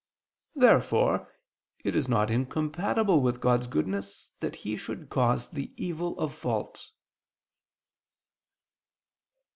[0.55, 1.31] Therefore
[1.83, 6.89] it is not incompatible with God's goodness that He should cause the evil of fault.